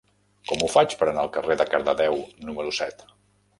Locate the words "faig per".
0.75-1.09